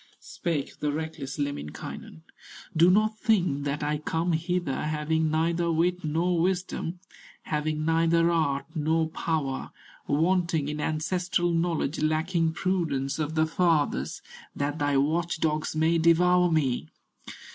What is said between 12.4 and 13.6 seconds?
prudence of the